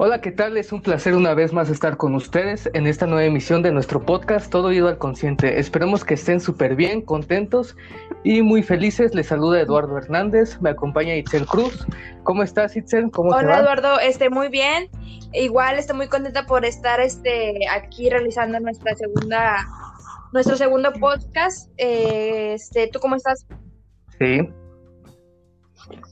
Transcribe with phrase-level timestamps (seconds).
[0.00, 0.56] Hola, ¿qué tal?
[0.56, 4.00] Es un placer una vez más estar con ustedes en esta nueva emisión de nuestro
[4.00, 5.58] podcast Todo Ido al Consciente.
[5.58, 7.76] Esperemos que estén súper bien, contentos
[8.22, 9.12] y muy felices.
[9.12, 11.84] Les saluda Eduardo Hernández, me acompaña Itzel Cruz.
[12.22, 13.10] ¿Cómo estás, Itzel?
[13.10, 14.88] ¿Cómo Hola, Eduardo, esté muy bien.
[15.32, 19.66] Igual estoy muy contenta por estar este, aquí realizando nuestra segunda,
[20.32, 21.72] nuestro segundo podcast.
[21.76, 23.48] Eh, este, ¿Tú cómo estás?
[24.20, 24.48] Sí.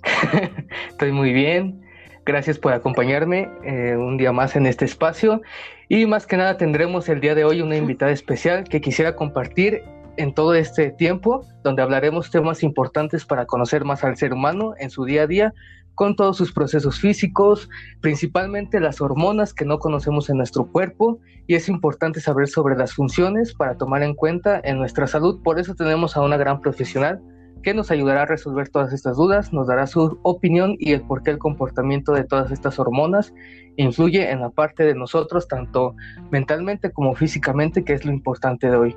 [0.91, 1.86] estoy muy bien.
[2.27, 5.43] Gracias por acompañarme eh, un día más en este espacio
[5.89, 9.85] y más que nada tendremos el día de hoy una invitada especial que quisiera compartir
[10.17, 14.91] en todo este tiempo donde hablaremos temas importantes para conocer más al ser humano en
[14.91, 15.55] su día a día
[15.95, 21.55] con todos sus procesos físicos, principalmente las hormonas que no conocemos en nuestro cuerpo y
[21.55, 25.41] es importante saber sobre las funciones para tomar en cuenta en nuestra salud.
[25.45, 27.23] Por eso tenemos a una gran profesional
[27.67, 31.25] que nos ayudará a resolver todas estas dudas, nos dará su opinión y el por
[31.25, 33.35] qué el comportamiento de todas estas hormonas
[33.75, 35.97] influye en la parte de nosotros, tanto
[36.31, 38.97] mentalmente como físicamente, que es lo importante de hoy.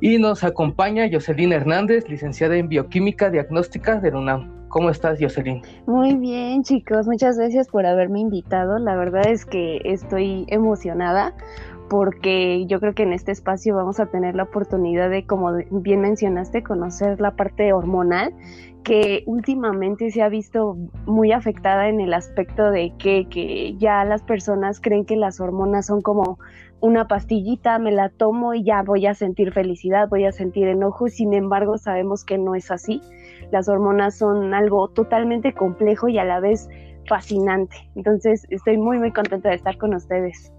[0.00, 4.66] Y nos acompaña Jocelyn Hernández, licenciada en Bioquímica Diagnóstica de la UNAM.
[4.70, 5.62] ¿Cómo estás, Jocelyn?
[5.86, 7.06] Muy bien, chicos.
[7.06, 8.80] Muchas gracias por haberme invitado.
[8.80, 11.32] La verdad es que estoy emocionada
[11.90, 16.00] porque yo creo que en este espacio vamos a tener la oportunidad de, como bien
[16.00, 18.32] mencionaste, conocer la parte hormonal
[18.84, 24.22] que últimamente se ha visto muy afectada en el aspecto de que, que ya las
[24.22, 26.38] personas creen que las hormonas son como
[26.78, 31.08] una pastillita, me la tomo y ya voy a sentir felicidad, voy a sentir enojo,
[31.08, 33.02] sin embargo sabemos que no es así.
[33.50, 36.68] Las hormonas son algo totalmente complejo y a la vez
[37.08, 37.76] fascinante.
[37.96, 40.52] Entonces estoy muy muy contenta de estar con ustedes.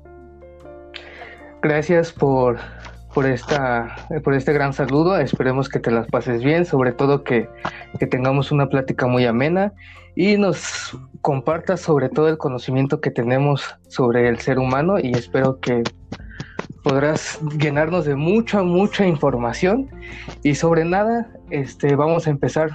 [1.62, 2.58] Gracias por,
[3.14, 5.18] por, esta, por este gran saludo.
[5.18, 7.48] Esperemos que te las pases bien, sobre todo que,
[8.00, 9.74] que tengamos una plática muy amena
[10.16, 15.60] y nos compartas sobre todo el conocimiento que tenemos sobre el ser humano y espero
[15.60, 15.84] que
[16.84, 19.88] podrás llenarnos de mucha, mucha información
[20.42, 22.72] y sobre nada, este, vamos a empezar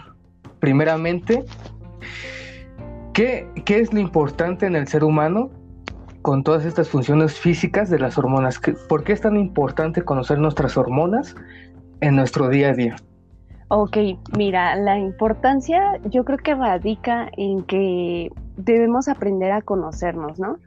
[0.60, 1.44] primeramente.
[3.12, 5.50] ¿Qué, ¿Qué es lo importante en el ser humano
[6.26, 8.60] con todas estas funciones físicas de las hormonas.
[8.88, 11.36] ¿Por qué es tan importante conocer nuestras hormonas
[12.00, 12.96] en nuestro día a día?
[13.68, 13.96] Ok,
[14.36, 20.58] mira, la importancia yo creo que radica en que debemos aprender a conocernos, ¿no?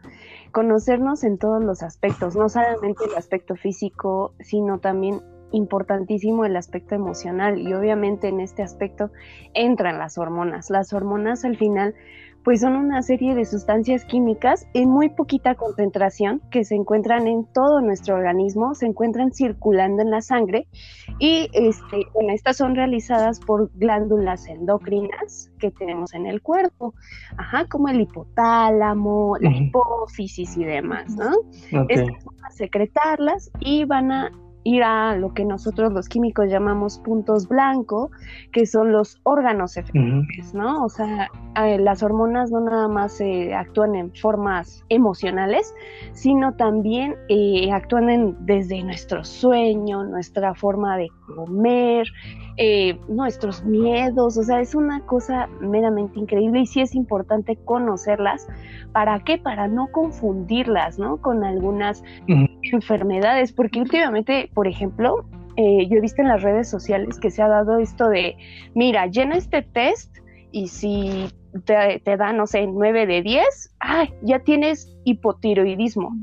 [0.53, 5.19] Conocernos en todos los aspectos, no solamente el aspecto físico, sino también
[5.51, 9.11] importantísimo el aspecto emocional y obviamente en este aspecto
[9.53, 10.69] entran las hormonas.
[10.69, 11.95] Las hormonas al final
[12.43, 17.45] pues son una serie de sustancias químicas en muy poquita concentración que se encuentran en
[17.53, 20.67] todo nuestro organismo, se encuentran circulando en la sangre
[21.19, 26.93] y este, estas son realizadas por glándulas endocrinas que tenemos en el cuerpo,
[27.37, 31.31] ajá, como el hipotálamo, la hipófisis y demás, ¿no?
[31.89, 34.31] Estas van a secretarlas y van a
[34.63, 38.11] ir a lo que nosotros los químicos llamamos puntos blancos,
[38.51, 40.83] que son los órganos efectores, ¿no?
[40.83, 45.73] O sea, las hormonas no nada más eh, actúan en formas emocionales,
[46.13, 52.07] sino también eh, actúan en, desde nuestro sueño, nuestra forma de comer,
[52.57, 58.47] eh, nuestros miedos, o sea, es una cosa meramente increíble y sí es importante conocerlas.
[58.91, 59.37] ¿Para qué?
[59.37, 61.17] Para no confundirlas, ¿no?
[61.21, 62.03] Con algunas
[62.63, 65.25] enfermedades, porque últimamente, por ejemplo,
[65.55, 68.37] eh, yo he visto en las redes sociales que se ha dado esto de,
[68.75, 70.17] mira, llena este test
[70.51, 71.27] y si
[71.65, 76.15] te, te da, no sé, 9 de 10, ah, ya tienes hipotiroidismo.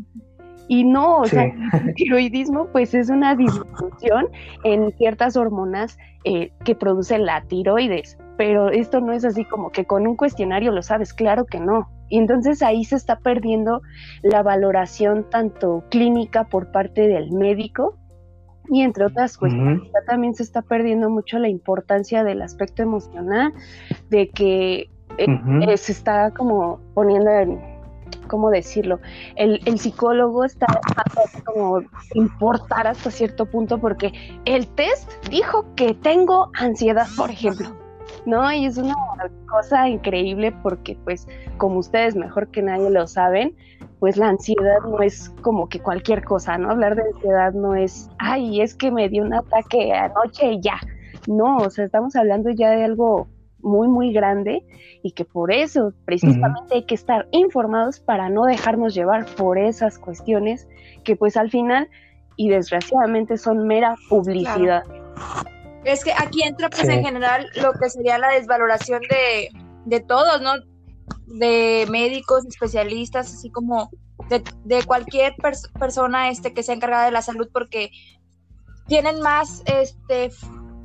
[0.68, 4.28] Y no, o sea, el tiroidismo pues es una disfunción
[4.64, 9.84] en ciertas hormonas eh, que produce la tiroides, pero esto no es así como que
[9.84, 11.88] con un cuestionario lo sabes, claro que no.
[12.08, 13.82] Y entonces ahí se está perdiendo
[14.22, 17.96] la valoración tanto clínica por parte del médico
[18.68, 23.52] y entre otras cuestiones, también se está perdiendo mucho la importancia del aspecto emocional,
[24.08, 27.76] de que eh, se está como poniendo en
[28.28, 29.00] ¿cómo decirlo?
[29.36, 30.66] El, psicólogo está
[31.44, 31.80] como
[32.14, 34.12] importar hasta cierto punto porque
[34.44, 37.85] el test dijo que tengo ansiedad, por ejemplo.
[38.26, 38.52] ¿No?
[38.52, 38.94] Y es una
[39.48, 41.26] cosa increíble porque, pues,
[41.56, 43.54] como ustedes mejor que nadie lo saben,
[44.00, 46.70] pues la ansiedad no es como que cualquier cosa, ¿no?
[46.70, 50.78] Hablar de ansiedad no es, ay, es que me dio un ataque anoche y ya.
[51.26, 53.28] No, o sea, estamos hablando ya de algo
[53.60, 54.64] muy, muy grande
[55.02, 59.98] y que por eso precisamente hay que estar informados para no dejarnos llevar por esas
[59.98, 60.68] cuestiones
[61.04, 61.88] que pues al final
[62.36, 64.84] y desgraciadamente son mera publicidad.
[65.86, 69.50] Es que aquí entra pues en general lo que sería la desvaloración de,
[69.84, 70.52] de todos, ¿no?
[71.26, 73.90] de médicos, especialistas, así como
[74.28, 75.34] de, cualquier
[75.78, 77.90] persona este, que sea encargada de la salud, porque
[78.86, 80.30] tienen más, este,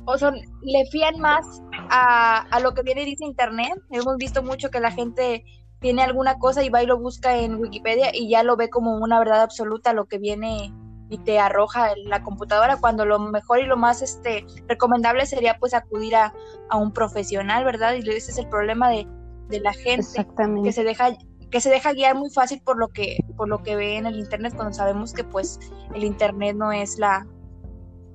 [0.04, 1.46] o son, le fían más
[1.90, 3.74] a, a lo que viene y dice Internet.
[3.90, 5.44] Hemos visto mucho que la gente
[5.80, 8.96] tiene alguna cosa y va y lo busca en Wikipedia y ya lo ve como
[8.96, 10.72] una verdad absoluta lo que viene
[11.12, 15.74] y te arroja la computadora cuando lo mejor y lo más este recomendable sería pues
[15.74, 16.32] acudir a,
[16.70, 17.94] a un profesional, ¿verdad?
[17.94, 19.06] Y ese es el problema de,
[19.48, 20.26] de la gente
[20.64, 21.10] que se deja
[21.50, 24.18] que se deja guiar muy fácil por lo que por lo que ve en el
[24.18, 25.60] internet cuando sabemos que pues
[25.94, 27.26] el internet no es la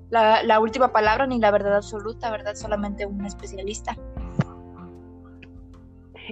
[0.09, 2.55] la, la última palabra ni la verdad absoluta, ¿verdad?
[2.55, 3.95] Solamente un especialista.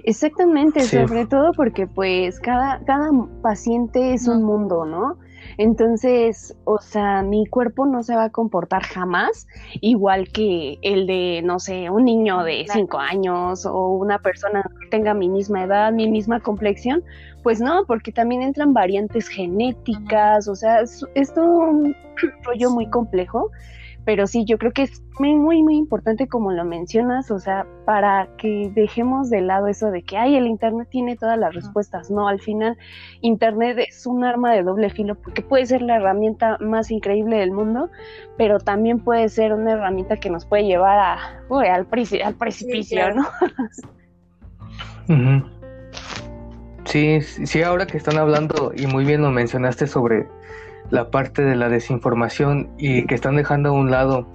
[0.02, 3.08] Exactamente, sobre todo porque pues cada, cada
[3.42, 5.16] paciente es un mundo, ¿no?
[5.58, 9.46] Entonces, o sea, mi cuerpo no se va a comportar jamás
[9.80, 14.88] igual que el de, no sé, un niño de cinco años o una persona que
[14.88, 17.02] tenga mi misma edad, mi misma complexión.
[17.42, 21.96] Pues no, porque también entran variantes genéticas, o sea, es, es todo un
[22.44, 23.50] rollo muy complejo
[24.06, 27.66] pero sí, yo creo que es muy, muy, muy importante como lo mencionas, o sea,
[27.84, 32.08] para que dejemos de lado eso de que, ay, el Internet tiene todas las respuestas.
[32.08, 32.78] No, al final,
[33.20, 37.50] Internet es un arma de doble filo porque puede ser la herramienta más increíble del
[37.50, 37.90] mundo,
[38.38, 41.88] pero también puede ser una herramienta que nos puede llevar a, uy, al,
[42.24, 43.26] al precipicio, ¿no?
[46.84, 50.28] Sí, sí, ahora que están hablando, y muy bien lo mencionaste sobre
[50.90, 54.28] la parte de la desinformación y que están dejando a un lado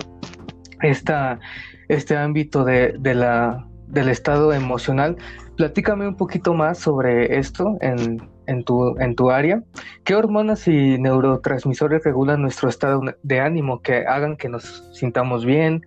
[0.82, 1.40] esta,
[1.88, 5.18] este ámbito de, de la, del estado emocional.
[5.58, 9.64] Platícame un poquito más sobre esto en, en, tu, en tu área.
[10.04, 15.86] ¿Qué hormonas y neurotransmisores regulan nuestro estado de ánimo que hagan que nos sintamos bien?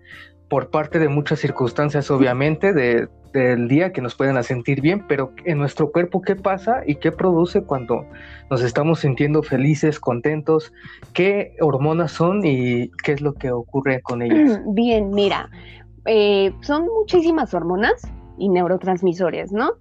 [0.49, 3.09] Por parte de muchas circunstancias, obviamente, de,
[3.39, 7.11] del día que nos pueden sentir bien, pero en nuestro cuerpo, ¿qué pasa y qué
[7.11, 8.05] produce cuando
[8.49, 10.71] nos estamos sintiendo felices, contentos?
[11.13, 14.61] ¿Qué hormonas son y qué es lo que ocurre con ellas?
[14.67, 15.49] Bien, mira,
[16.05, 18.01] eh, son muchísimas hormonas
[18.37, 19.73] y neurotransmisores, ¿no?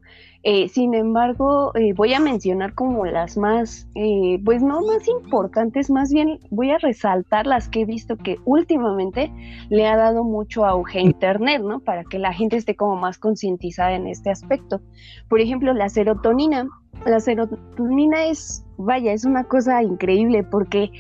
[0.46, 5.88] Eh, sin embargo, eh, voy a mencionar como las más, eh, pues no más importantes,
[5.88, 9.32] más bien voy a resaltar las que he visto que últimamente
[9.70, 11.80] le ha dado mucho auge a Internet, ¿no?
[11.80, 14.82] Para que la gente esté como más concientizada en este aspecto.
[15.30, 16.68] Por ejemplo, la serotonina.
[17.06, 20.90] La serotonina es, vaya, es una cosa increíble porque,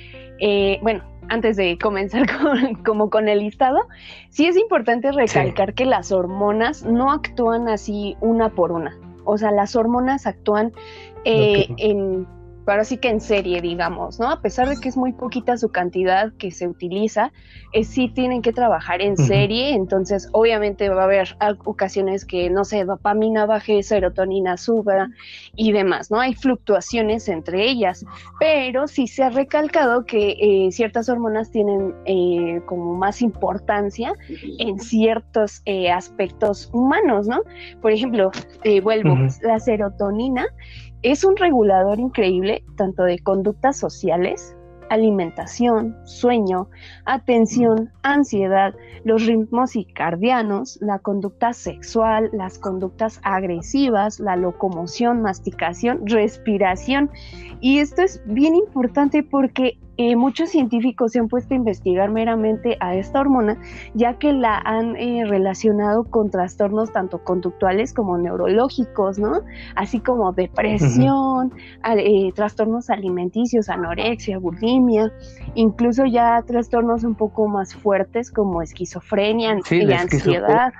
[0.82, 3.80] bueno, antes de comenzar con, como con el listado,
[4.30, 9.03] sí es importante recalcar que las hormonas no actúan así una por una.
[9.24, 10.72] O sea, las hormonas actúan
[11.24, 12.26] eh, en
[12.64, 14.30] pero sí que en serie, digamos, ¿no?
[14.30, 17.32] A pesar de que es muy poquita su cantidad que se utiliza,
[17.72, 22.64] eh, sí tienen que trabajar en serie, entonces obviamente va a haber ocasiones que, no
[22.64, 25.08] sé, dopamina baje, serotonina suba
[25.56, 26.20] y demás, ¿no?
[26.20, 28.04] Hay fluctuaciones entre ellas,
[28.40, 34.14] pero sí se ha recalcado que eh, ciertas hormonas tienen eh, como más importancia
[34.58, 35.62] en ciertos
[35.92, 37.42] aspectos humanos, ¿no?
[37.80, 38.30] Por ejemplo,
[38.82, 40.46] vuelvo, la serotonina
[41.04, 44.56] es un regulador increíble tanto de conductas sociales,
[44.88, 46.68] alimentación, sueño,
[47.04, 48.74] atención, ansiedad,
[49.04, 57.10] los ritmos circadianos, la conducta sexual, las conductas agresivas, la locomoción, masticación, respiración.
[57.60, 62.76] Y esto es bien importante porque eh, muchos científicos se han puesto a investigar meramente
[62.80, 63.60] a esta hormona,
[63.94, 69.42] ya que la han eh, relacionado con trastornos tanto conductuales como neurológicos, ¿no?
[69.76, 71.52] Así como depresión,
[71.96, 75.12] eh, trastornos alimenticios, anorexia, bulimia,
[75.54, 80.72] incluso ya trastornos un poco más fuertes como esquizofrenia y ansiedad.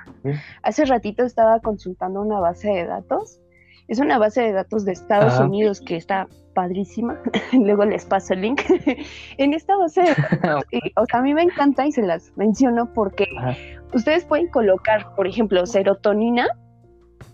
[0.62, 3.40] Hace ratito estaba consultando una base de datos
[3.88, 7.18] es una base de datos de Estados Unidos que está padrísima.
[7.52, 8.62] Luego les paso el link.
[9.38, 10.64] en esta base de datos,
[10.96, 13.26] o sea, a mí me encanta y se las menciono porque
[13.92, 16.46] ustedes pueden colocar, por ejemplo, serotonina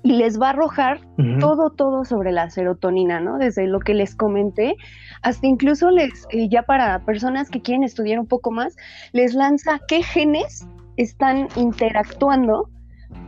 [0.02, 1.00] y les va a arrojar
[1.40, 3.36] todo, todo sobre la serotonina, ¿no?
[3.36, 4.76] Desde lo que les comenté,
[5.22, 8.76] hasta incluso les, eh, ya para personas que quieren estudiar un poco más,
[9.12, 10.66] les lanza qué genes
[10.96, 12.70] están interactuando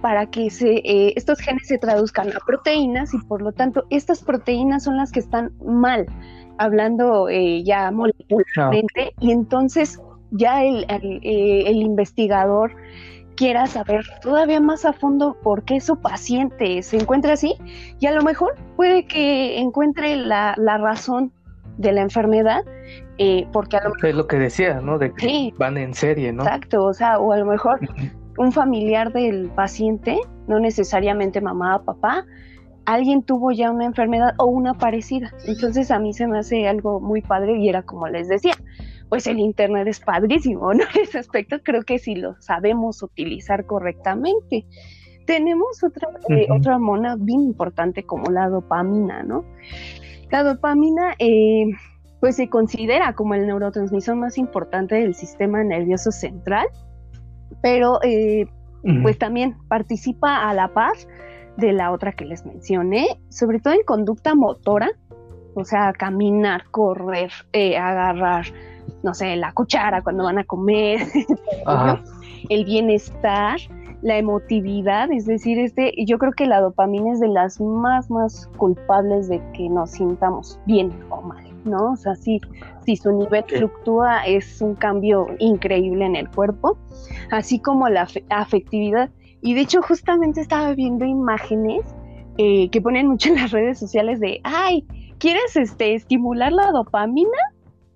[0.02, 4.22] para que se, eh, estos genes se traduzcan a proteínas y por lo tanto estas
[4.22, 6.06] proteínas son las que están mal,
[6.58, 9.98] hablando eh, ya molecularmente, y entonces
[10.32, 12.74] ya el, eh, el, investigador
[13.36, 17.54] quiera saber todavía más a fondo por qué su paciente se encuentra así
[18.00, 21.32] y a lo mejor puede que encuentre la, la razón
[21.78, 22.62] de la enfermedad
[23.52, 24.06] porque a lo mejor...
[24.06, 24.98] Es lo que decía, ¿no?
[24.98, 26.42] De que van en serie, ¿no?
[26.42, 27.78] Exacto, o sea, o a lo mejor
[28.38, 32.24] un familiar del paciente, no necesariamente mamá o papá,
[32.84, 35.32] alguien tuvo ya una enfermedad o una parecida.
[35.46, 38.54] Entonces a mí se me hace algo muy padre y era como les decía,
[39.08, 40.84] pues el Internet es padrísimo, ¿no?
[40.94, 44.66] En ese aspecto creo que si lo sabemos utilizar correctamente.
[45.26, 49.44] Tenemos otra, eh, otra hormona bien importante como la dopamina, ¿no?
[50.30, 51.66] La dopamina, eh,
[52.20, 56.66] pues se considera como el neurotransmisor más importante del sistema nervioso central,
[57.62, 58.46] pero eh,
[59.02, 61.08] pues también participa a la paz
[61.56, 64.90] de la otra que les mencioné, sobre todo en conducta motora,
[65.54, 68.46] o sea, caminar, correr, eh, agarrar,
[69.02, 71.00] no sé, la cuchara cuando van a comer,
[72.48, 73.58] el bienestar,
[74.02, 78.48] la emotividad, es decir, este, yo creo que la dopamina es de las más, más
[78.56, 81.92] culpables de que nos sintamos bien o mal, ¿no?
[81.92, 82.40] O sea, si,
[82.84, 86.78] si su nivel fluctúa es un cambio increíble en el cuerpo,
[87.30, 89.10] así como la afectividad
[89.42, 91.82] y de hecho justamente estaba viendo imágenes
[92.38, 94.86] eh, que ponen mucho en las redes sociales de, ay,
[95.18, 97.30] ¿quieres este, estimular la dopamina?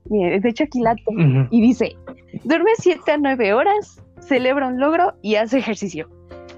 [0.08, 1.48] Mire, de hecho aquí la tengo.
[1.50, 1.96] Y dice,
[2.44, 6.08] duerme 7 a 9 horas, celebra un logro y hace ejercicio.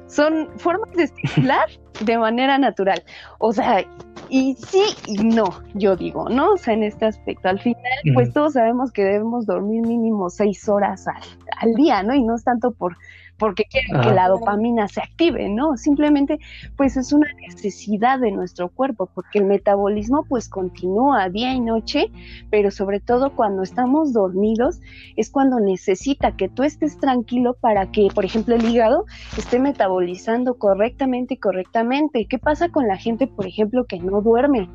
[0.07, 1.69] Son formas de estimular
[2.01, 3.03] de manera natural.
[3.39, 3.85] O sea,
[4.29, 6.53] y sí y no, yo digo, ¿no?
[6.53, 7.83] O sea, en este aspecto, al final,
[8.15, 11.23] pues todos sabemos que debemos dormir mínimo 6 horas al,
[11.61, 12.15] al día, ¿no?
[12.15, 12.97] Y no es tanto por
[13.39, 15.77] porque quieren que la dopamina se active, ¿no?
[15.77, 16.39] Simplemente,
[16.77, 22.11] pues es una necesidad de nuestro cuerpo, porque el metabolismo pues continúa día y noche,
[22.51, 24.81] pero sobre todo cuando estamos dormidos
[25.17, 29.05] es cuando necesita que tú estés tranquilo para que, por ejemplo, el hígado
[29.37, 32.27] esté metabolizando correctamente y correctamente.
[32.27, 34.69] ¿Qué pasa con la gente, por ejemplo, que no duerme?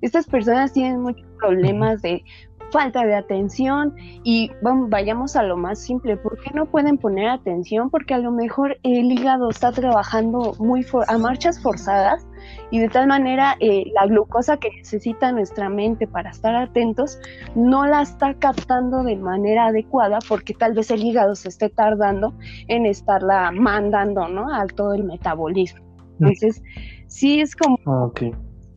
[0.00, 2.24] Estas personas tienen muchos problemas de
[2.70, 4.50] falta de atención y
[4.88, 7.90] vayamos a lo más simple, ¿por qué no pueden poner atención?
[7.90, 12.26] Porque a lo mejor el hígado está trabajando muy a marchas forzadas
[12.70, 17.18] y de tal manera eh, la glucosa que necesita nuestra mente para estar atentos
[17.54, 22.34] no la está captando de manera adecuada porque tal vez el hígado se esté tardando
[22.68, 24.52] en estarla mandando, ¿no?
[24.52, 25.84] Al todo el metabolismo.
[26.20, 26.62] Entonces,
[27.06, 28.10] sí es como, ah,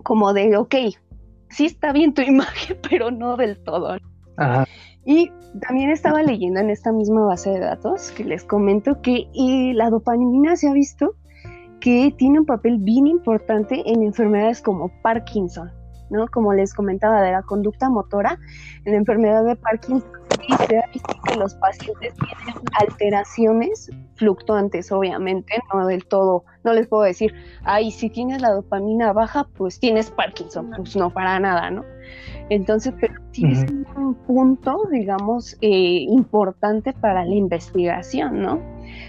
[0.04, 0.76] como de, ok,
[1.54, 3.98] sí está bien tu imagen, pero no del todo.
[5.06, 5.32] Y
[5.62, 9.90] también estaba leyendo en esta misma base de datos que les comento que eh, la
[9.90, 11.16] dopamina se ha visto
[11.80, 15.70] que tiene un papel bien importante en enfermedades como Parkinson,
[16.14, 16.28] ¿no?
[16.28, 18.40] Como les comentaba de la conducta motora,
[18.86, 20.04] en la enfermedad de Parkinson
[20.68, 26.88] se ha visto que los pacientes tienen alteraciones fluctuantes, obviamente, no del todo, no les
[26.88, 31.72] puedo decir, ay, si tienes la dopamina baja, pues tienes Parkinson, pues no, para nada,
[31.72, 31.84] ¿no?
[32.50, 33.66] Entonces, pero sí es
[33.96, 38.60] un punto, digamos, eh, importante para la investigación, ¿no?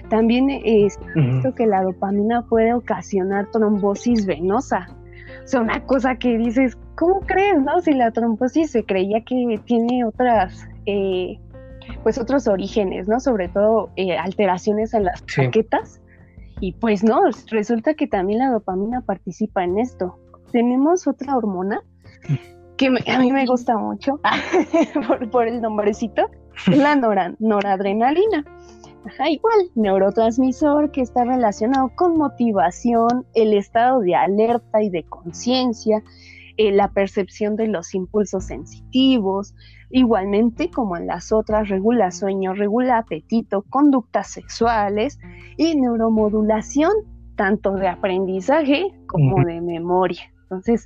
[0.08, 4.88] También es visto que la dopamina puede ocasionar trombosis venosa,
[5.44, 7.80] o sea, una cosa que dices, ¿cómo crees, no?
[7.80, 11.38] Si la trombosis se creía que tiene otras eh,
[12.02, 13.20] pues otros orígenes, ¿no?
[13.20, 16.00] Sobre todo eh, alteraciones en las plaquetas.
[16.60, 17.20] Y pues no,
[17.50, 20.18] resulta que también la dopamina participa en esto.
[20.52, 21.82] Tenemos otra hormona
[22.76, 24.20] que a mí me gusta mucho
[25.32, 26.30] por, el nombrecito,
[26.66, 26.96] la
[27.38, 28.44] noradrenalina.
[29.06, 36.02] Ajá, igual, neurotransmisor que está relacionado con motivación, el estado de alerta y de conciencia,
[36.56, 39.54] eh, la percepción de los impulsos sensitivos,
[39.90, 45.18] igualmente como en las otras regula sueño, regula apetito, conductas sexuales
[45.56, 46.92] y neuromodulación,
[47.36, 50.22] tanto de aprendizaje como de memoria.
[50.42, 50.84] Entonces,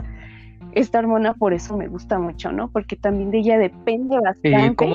[0.72, 2.70] esta hormona por eso me gusta mucho, ¿no?
[2.70, 4.75] Porque también de ella depende bastante.
[4.75, 4.94] ¿Cómo,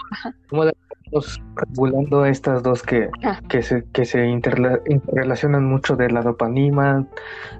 [0.50, 3.10] cómo estamos regulando estas dos que,
[3.50, 7.06] que se, que se interrelacionan mucho de la dopamina,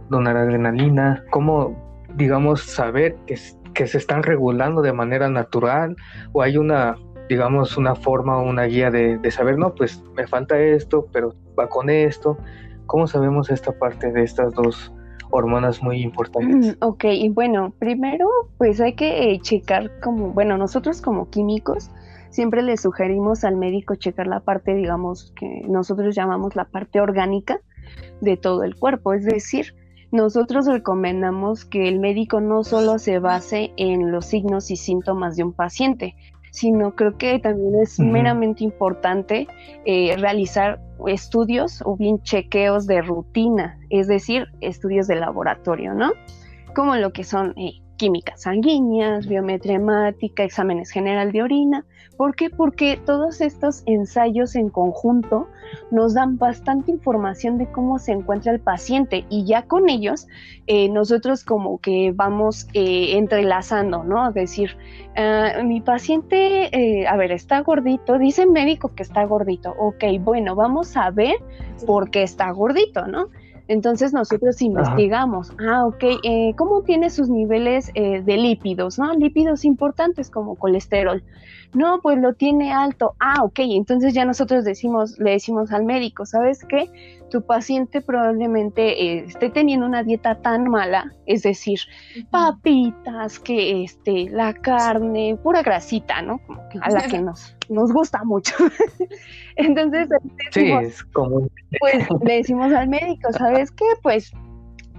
[0.10, 1.24] adrenalina?
[1.30, 3.38] ¿Cómo digamos, saber que,
[3.74, 5.96] que se están regulando de manera natural
[6.32, 6.96] o hay una,
[7.30, 11.68] digamos, una forma o una guía de, saber, no, pues me falta esto, pero va
[11.68, 12.38] con esto.
[12.86, 14.94] ¿Cómo sabemos esta parte de estas dos
[15.32, 16.78] hormonas muy importantes?
[16.78, 18.28] Mm, ok, bueno, primero
[18.58, 21.90] pues hay que eh, checar como, bueno, nosotros como químicos
[22.30, 27.60] siempre le sugerimos al médico checar la parte, digamos, que nosotros llamamos la parte orgánica
[28.22, 29.76] de todo el cuerpo, es decir,
[30.14, 35.44] nosotros recomendamos que el médico no solo se base en los signos y síntomas de
[35.44, 36.16] un paciente,
[36.52, 39.48] sino creo que también es meramente importante
[39.86, 46.12] eh, realizar estudios o bien chequeos de rutina, es decir, estudios de laboratorio, ¿no?
[46.76, 51.86] Como lo que son eh, químicas sanguíneas, biometría hemática, exámenes general de orina.
[52.18, 52.50] ¿Por qué?
[52.50, 55.48] Porque todos estos ensayos en conjunto
[55.90, 60.28] nos dan bastante información de cómo se encuentra el paciente y ya con ellos
[60.68, 64.28] eh, nosotros como que vamos eh, entrelazando, ¿no?
[64.28, 64.78] Es decir,
[65.16, 70.04] ah, mi paciente, eh, a ver, está gordito, dice el médico que está gordito, ok,
[70.20, 71.36] bueno, vamos a ver
[71.88, 73.30] por qué está gordito, ¿no?
[73.68, 79.14] Entonces nosotros investigamos, ah, ok, eh, ¿cómo tiene sus niveles eh, de lípidos, no?
[79.14, 81.24] Lípidos importantes como colesterol.
[81.74, 83.16] No, pues lo tiene alto.
[83.20, 86.90] Ah, ok, entonces ya nosotros decimos, le decimos al médico, ¿sabes qué?
[87.32, 91.80] Tu paciente probablemente eh, esté teniendo una dieta tan mala, es decir,
[92.30, 96.40] papitas, que este, la carne, pura grasita, ¿no?
[96.82, 98.54] a la que nos, nos gusta mucho.
[99.56, 100.10] entonces,
[100.52, 101.50] sí, es común.
[101.80, 103.86] Pues le decimos al médico, ¿sabes qué?
[104.04, 104.32] Pues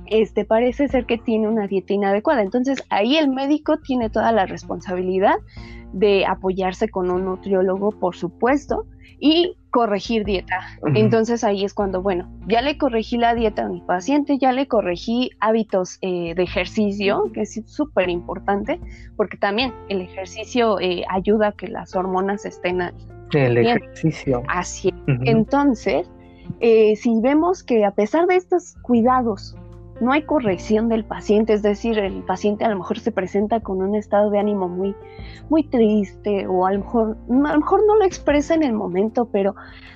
[0.06, 2.42] este parece ser que tiene una dieta inadecuada.
[2.42, 5.36] Entonces ahí el médico tiene toda la responsabilidad
[5.92, 8.86] de apoyarse con un nutriólogo, por supuesto,
[9.18, 10.60] y corregir dieta.
[10.94, 14.68] Entonces ahí es cuando, bueno, ya le corregí la dieta a mi paciente, ya le
[14.68, 18.80] corregí hábitos eh, de ejercicio, que es súper importante,
[19.16, 22.82] porque también el ejercicio eh, ayuda a que las hormonas estén...
[23.32, 24.42] El ejercicio.
[24.48, 24.92] Así.
[25.06, 26.08] Entonces,
[26.60, 29.56] eh, si vemos que a pesar de estos cuidados
[30.04, 33.82] no hay corrección del paciente, es decir, el paciente a lo mejor se presenta con
[33.82, 34.94] un estado de ánimo muy,
[35.48, 39.28] muy triste o a lo mejor, a lo mejor no lo expresa en el momento,
[39.32, 39.54] pero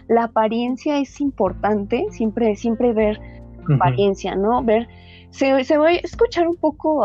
[0.08, 3.20] la apariencia es importante, siempre, siempre ver
[3.74, 4.64] apariencia, ¿no?
[4.64, 4.88] Ver,
[5.30, 7.04] se, se va a escuchar un poco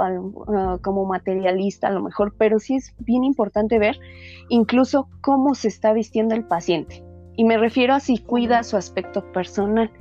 [0.81, 3.99] como materialista a lo mejor, pero sí es bien importante ver
[4.49, 7.03] incluso cómo se está vistiendo el paciente.
[7.35, 9.91] Y me refiero a si cuida su aspecto personal.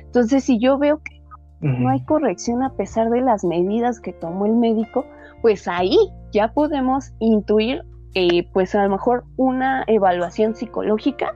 [0.00, 1.17] Entonces, si yo veo que
[1.60, 5.04] no hay corrección a pesar de las medidas que tomó el médico,
[5.42, 5.96] pues ahí
[6.32, 7.82] ya podemos intuir
[8.14, 11.34] eh, pues a lo mejor una evaluación psicológica,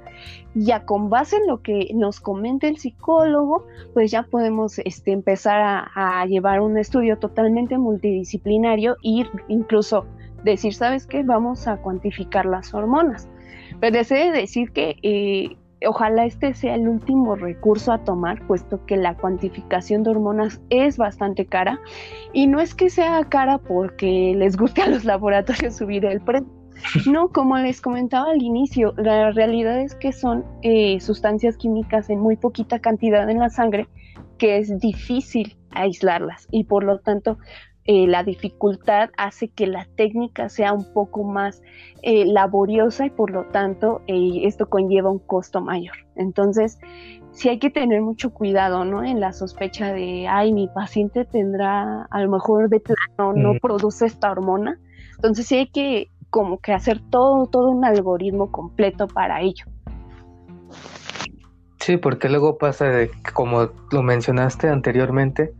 [0.55, 5.61] ya con base en lo que nos comenta el psicólogo, pues ya podemos este, empezar
[5.95, 10.07] a, llevar un estudio totalmente multidisciplinario e incluso
[10.45, 11.23] decir, ¿sabes qué?
[11.23, 13.29] Vamos a cuantificar las hormonas.
[13.79, 18.97] Pero deseo decir que eh, Ojalá este sea el último recurso a tomar, puesto que
[18.97, 21.81] la cuantificación de hormonas es bastante cara.
[22.33, 26.49] Y no es que sea cara porque les guste a los laboratorios subir el precio.
[27.11, 32.19] No, como les comentaba al inicio, la realidad es que son eh, sustancias químicas en
[32.19, 33.89] muy poquita cantidad en la sangre
[34.39, 37.39] que es difícil aislarlas y por lo tanto
[37.85, 41.63] eh, la dificultad hace que la técnica sea un poco más
[42.03, 45.97] eh, laboriosa y por lo tanto eh, esto conlleva un costo mayor.
[46.15, 46.79] Entonces,
[47.33, 49.03] sí hay que tener mucho cuidado, ¿no?
[49.03, 54.07] En la sospecha de, ay, mi paciente tendrá, a lo mejor de plano no produce
[54.07, 54.79] esta hormona.
[55.17, 59.67] Entonces, sí hay que como que hacer todo, todo un algoritmo completo para ello.
[61.81, 65.53] Sí, porque luego pasa, de, como lo mencionaste anteriormente,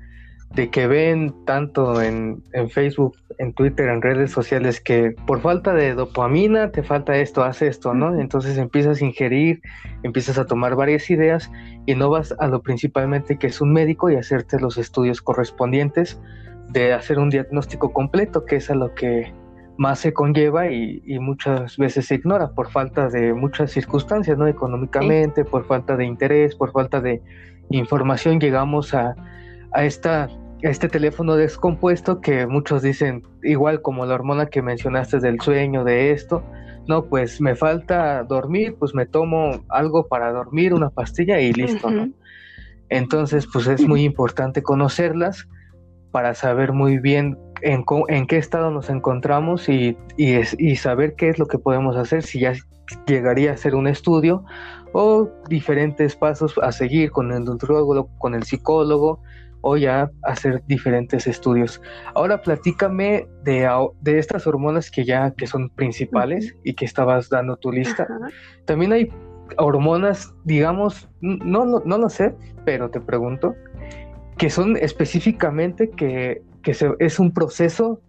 [0.55, 5.95] de que ven tanto en, Facebook, en Twitter, en redes sociales, que por falta de
[5.95, 8.21] dopamina te falta esto, haz esto, ¿no?
[8.21, 9.63] Entonces empiezas a ingerir,
[10.03, 11.51] empiezas a tomar varias ideas
[11.87, 16.21] y no vas a lo principalmente que es un médico y hacerte los estudios correspondientes
[16.69, 19.33] de hacer un diagnóstico completo, que es a lo que
[19.79, 24.47] más se conlleva y, muchas veces se ignora por falta de muchas circunstancias, ¿no?
[24.47, 27.23] Económicamente, por falta de interés, por falta de
[27.71, 29.17] información, llegamos a,
[29.73, 30.29] a esta
[30.63, 36.13] este teléfono descompuesto que muchos dicen, igual como la hormona que mencionaste del sueño, de
[36.13, 36.43] esto,
[36.87, 41.91] no, pues me falta dormir, pues me tomo algo para dormir, una pastilla y listo,
[41.91, 42.11] ¿no?
[42.89, 45.49] Entonces, pues es muy importante conocerlas
[46.11, 51.29] para saber muy bien en, en qué estado nos encontramos y, y, y, saber qué
[51.29, 52.53] es lo que podemos hacer, si ya
[53.07, 54.45] llegaría a ser un estudio
[54.93, 59.23] o diferentes pasos a seguir con el nutriólogo, con el psicólogo,
[59.63, 61.81] o ya hacer diferentes estudios.
[62.15, 63.69] Ahora platícame de,
[64.01, 68.07] de estas hormonas que ya que son principales y que estabas dando tu lista.
[68.67, 69.09] También hay
[69.59, 73.55] hormonas, digamos, no, no, no lo sé, pero te pregunto,
[74.39, 78.01] que son específicamente que, que se, es un proceso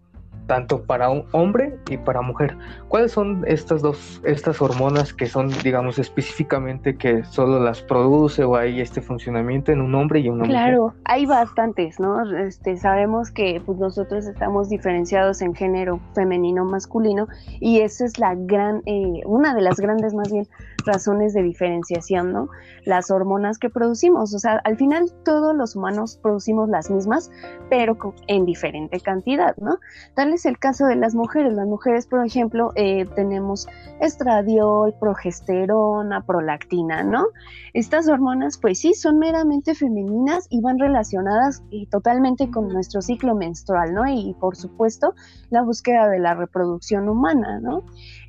[0.48, 2.58] tanto para un hombre y para mujer.
[2.88, 8.56] ¿Cuáles son estas dos, estas hormonas que son, digamos, específicamente que solo las produce o
[8.56, 10.52] hay este funcionamiento en un hombre y una mujer?
[10.52, 12.22] Claro, hay bastantes, ¿no?
[12.38, 17.28] Este, sabemos que pues, nosotros estamos diferenciados en género femenino masculino
[17.60, 20.48] y esa es la gran, eh, una de las grandes más bien
[20.86, 22.50] razones de diferenciación, ¿no?
[22.86, 27.32] Las hormonas que producimos, o sea, al final todos los humanos producimos las mismas,
[27.70, 29.80] pero en diferente cantidad, ¿no?
[30.16, 31.54] Tal es el caso de las mujeres.
[31.54, 33.68] Las mujeres, por ejemplo, eh, tenemos
[34.00, 37.26] estradiol, progesterona, prolactina, ¿no?
[37.74, 43.36] Estas hormonas, pues sí, son meramente femeninas y van relacionadas y totalmente con nuestro ciclo
[43.36, 44.08] menstrual, ¿no?
[44.08, 45.14] Y por supuesto,
[45.50, 47.84] la búsqueda de la reproducción humana, ¿no?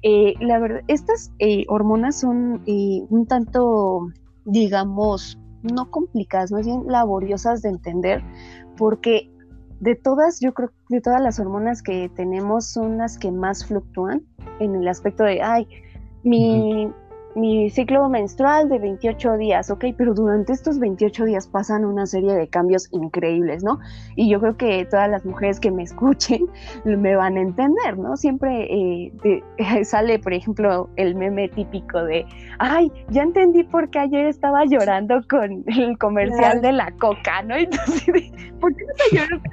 [0.07, 4.11] Eh, la verdad, estas eh, hormonas son eh, un tanto,
[4.45, 8.23] digamos, no complicadas, más bien laboriosas de entender,
[8.77, 9.31] porque
[9.81, 14.23] de todas, yo creo de todas las hormonas que tenemos son las que más fluctúan
[14.61, 15.67] en el aspecto de, ay,
[16.23, 16.93] mi,
[17.35, 22.33] mi ciclo menstrual de 28 días, ok, pero durante estos 28 días pasan una serie
[22.33, 23.81] de cambios increíbles, ¿no?
[24.17, 26.47] Y yo creo que todas las mujeres que me escuchen
[26.85, 28.17] me van a entender, ¿no?
[28.17, 29.13] Siempre eh,
[29.85, 32.25] sale, por ejemplo, el meme típico de,
[32.59, 37.55] ay, ya entendí por qué ayer estaba llorando con el comercial de la coca, ¿no?
[37.65, 39.51] Entonces, ¿por qué no llorando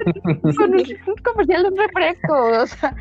[0.56, 0.84] con un,
[1.24, 2.62] comercial de un refresco?
[2.62, 2.94] O sea,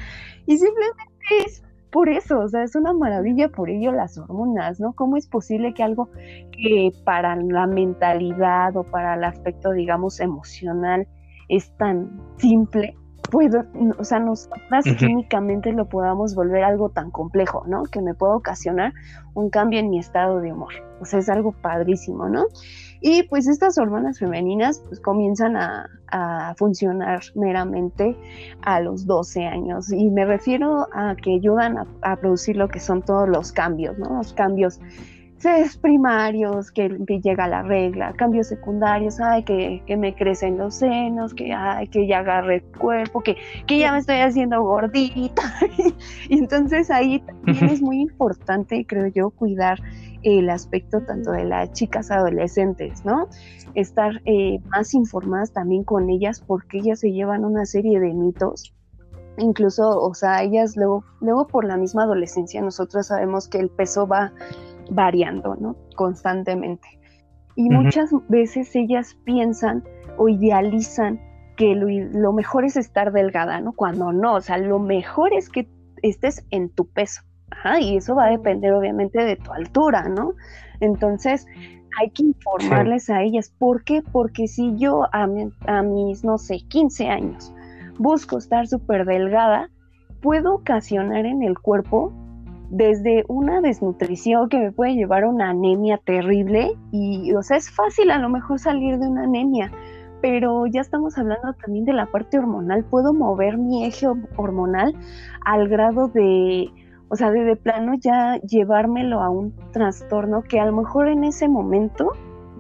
[0.48, 1.04] y simplemente
[1.46, 4.94] es por eso, o sea, es una maravilla por ello las hormonas, ¿no?
[4.94, 6.10] ¿Cómo es posible que algo
[6.52, 11.08] que para la mentalidad o para el aspecto, digamos, emocional
[11.50, 12.96] es tan simple,
[13.30, 13.66] puedo,
[13.98, 17.84] o sea, nosotras químicamente lo podamos volver algo tan complejo, ¿no?
[17.84, 18.94] Que me pueda ocasionar
[19.34, 20.74] un cambio en mi estado de humor.
[21.02, 22.46] O sea, es algo padrísimo, ¿no?
[23.02, 25.88] Y pues estas hormonas femeninas pues comienzan a,
[26.58, 28.18] funcionar meramente
[28.64, 33.02] a los 12 años y me refiero a que ayudan a, producir lo que son
[33.02, 34.18] todos los cambios, ¿no?
[34.18, 34.82] Los cambios
[35.82, 36.90] primarios, que,
[37.24, 42.08] llega la regla, cambios secundarios, ay, que, que, me crecen los senos, que, ay, que
[42.08, 45.44] ya agarre el cuerpo, que, que ya me estoy haciendo gordita.
[46.30, 49.80] y entonces ahí también es muy importante, creo yo, cuidar
[50.24, 53.28] el aspecto tanto de las chicas adolescentes, ¿no?
[53.74, 58.74] Estar eh, más informadas también con ellas porque ellas se llevan una serie de mitos.
[59.38, 64.06] Incluso, o sea, ellas luego, luego por la misma adolescencia nosotros sabemos que el peso
[64.06, 64.34] va
[64.92, 65.76] variando, ¿no?
[65.96, 66.88] Constantemente.
[67.56, 69.84] Y muchas veces ellas piensan
[70.18, 71.20] o idealizan
[71.58, 73.74] que lo, lo mejor es estar delgada, ¿no?
[73.74, 75.68] Cuando no, o sea, lo mejor es que
[76.02, 77.22] estés en tu peso
[77.80, 80.34] y eso va a depender obviamente de tu altura, ¿no?
[80.80, 81.46] Entonces,
[82.00, 83.54] hay que informarles a ellas.
[83.58, 84.02] ¿Por qué?
[84.02, 85.28] Porque si yo a,
[85.68, 87.54] a mis, no sé, 15 años
[87.98, 89.70] busco estar súper delgada,
[90.22, 92.14] puedo ocasionar en el cuerpo
[92.72, 97.70] desde una desnutrición que me puede llevar a una anemia terrible y, o sea, es
[97.70, 99.70] fácil a lo mejor salir de una anemia,
[100.22, 102.86] pero ya estamos hablando también de la parte hormonal.
[102.86, 104.08] Puedo mover mi eje
[104.38, 104.96] hormonal
[105.44, 106.72] al grado de
[107.10, 111.50] o sea, de, plano ya llevármelo a un trastorno que a lo mejor en ese
[111.50, 112.14] momento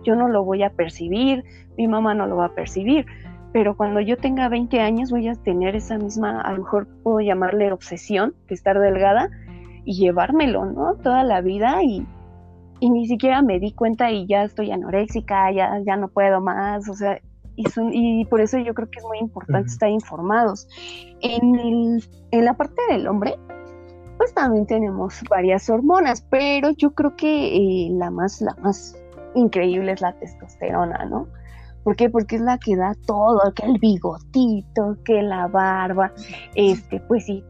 [0.04, 1.45] yo no lo voy a percibir,
[1.78, 3.06] mi mamá no lo va a percibir,
[3.54, 7.21] pero cuando yo tenga 20 años voy a tener esa misma, a lo mejor puedo
[7.21, 9.30] llamarle obsesión de estar delgada
[9.83, 10.95] y llevármelo, ¿no?
[10.95, 12.05] Toda la vida y,
[12.79, 16.87] y ni siquiera me di cuenta y ya estoy anoréxica, ya, ya no puedo más,
[16.89, 17.19] o sea,
[17.55, 20.67] y, son, y por eso yo creo que es muy importante estar informados.
[21.21, 23.35] En, el, en la parte del hombre,
[24.17, 28.95] pues también tenemos varias hormonas, pero yo creo que eh, la más, la más
[29.35, 31.27] increíble es la testosterona, ¿no?
[31.83, 32.09] ¿Por qué?
[32.09, 36.13] Porque es la que da todo, que el bigotito, que la barba,
[36.53, 37.43] este, pues sí,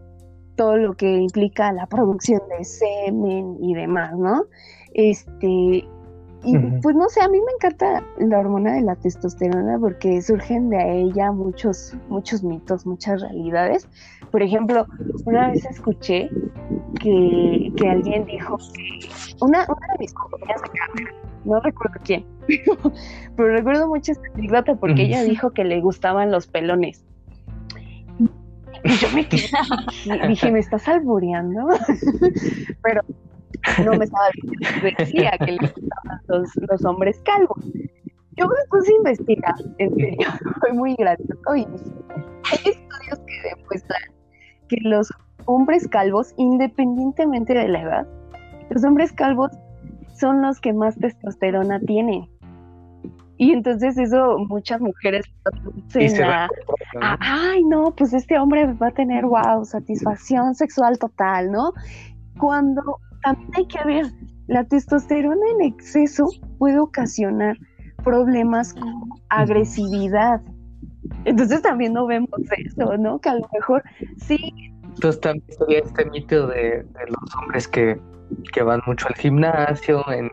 [0.56, 4.46] todo lo que implica la producción de semen y demás, ¿no?
[4.94, 5.88] Este,
[6.44, 10.70] y pues no sé, a mí me encanta la hormona de la testosterona porque surgen
[10.70, 13.88] de ella muchos, muchos mitos, muchas realidades.
[14.32, 14.88] Por ejemplo,
[15.26, 16.30] una vez escuché
[17.00, 19.08] que, alguien dijo que
[19.42, 22.26] una, una de mis compañeras de carrera, no recuerdo quién,
[23.36, 27.06] pero recuerdo mucho esta anécdota porque ella dijo que le gustaban los pelones.
[28.84, 31.68] Y yo me quedé, dije, ¿me estás albureando?
[32.84, 33.02] pero
[33.86, 34.26] no me estaba
[34.98, 36.22] decía que le gustaban
[36.70, 37.64] los, hombres calvos.
[38.38, 40.28] Yo me puse a investigar, en serio,
[40.60, 41.68] fue muy gracioso y
[42.50, 44.02] hay estudios que demuestran
[44.68, 45.12] que los
[45.46, 48.08] hombres calvos, independientemente de la edad,
[48.70, 49.52] los hombres calvos
[50.18, 52.30] son los que más testosterona tienen.
[53.42, 55.26] Y entonces eso muchas mujeres
[55.96, 56.30] dicen,
[57.02, 61.74] ay no, pues este hombre va a tener wow, satisfacción sexual total, ¿no?
[62.38, 64.06] Cuando también hay que ver,
[64.46, 66.28] la testosterona en exceso
[66.60, 67.58] puede ocasionar
[68.04, 70.40] problemas como agresividad.
[71.26, 73.18] Entonces también no vemos eso, ¿no?
[73.18, 73.82] Que a lo mejor
[74.18, 78.00] sí Entonces también sería este mito de, los hombres que,
[78.64, 80.32] van mucho al gimnasio en,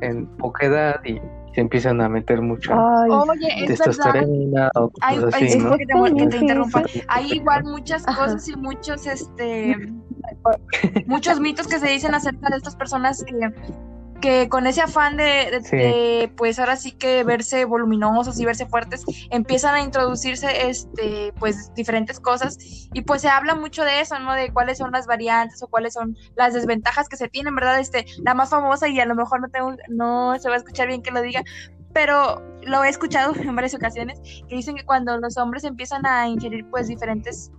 [0.00, 1.20] en poca edad y
[1.54, 5.76] se empiezan a meter mucho Oye, testosterona o Hay, así, ¿no?
[5.76, 6.82] que, te, que te interrumpa.
[7.08, 9.76] Hay igual muchas cosas y muchos este
[11.06, 13.34] muchos mitos que se dicen acerca de estas personas que
[14.20, 19.74] que con ese afán de, pues ahora sí que verse voluminosos y verse fuertes, empiezan
[19.74, 22.58] a introducirse este, pues diferentes cosas
[22.92, 24.34] y pues se habla mucho de eso, ¿no?
[24.34, 27.80] De cuáles son las variantes o cuáles son las desventajas que se tienen, ¿verdad?
[27.80, 30.88] Este, la más famosa y a lo mejor no tengo, no se va a escuchar
[30.88, 31.42] bien que lo diga,
[31.92, 36.28] pero lo he escuchado en varias ocasiones que dicen que cuando los hombres empiezan a
[36.28, 37.50] ingerir pues diferentes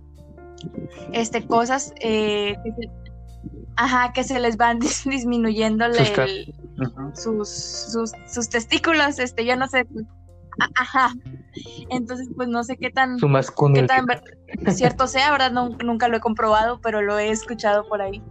[1.12, 2.56] este cosas eh,
[3.76, 5.86] Ajá, que se les van disminuyendo
[7.14, 9.86] sus, sus, sus, testículos, este, yo no sé.
[10.74, 11.12] Ajá.
[11.90, 15.52] Entonces, pues no sé qué tan, qué tan cierto sea, ¿verdad?
[15.52, 18.22] nunca lo he comprobado, pero lo he escuchado por ahí.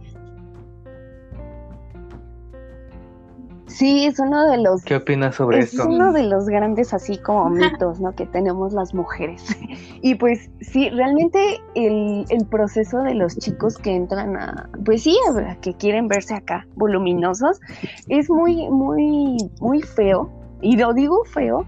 [3.72, 4.82] Sí, es uno de los...
[4.84, 5.82] ¿Qué opinas sobre esto?
[5.82, 8.14] Es uno de los grandes así como mitos, ¿no?
[8.14, 9.44] Que tenemos las mujeres.
[10.02, 15.16] y pues sí, realmente el, el, proceso de los chicos que entran a, pues sí,
[15.62, 17.60] que quieren verse acá voluminosos,
[18.08, 20.30] es muy, muy, muy feo.
[20.60, 21.66] Y lo digo feo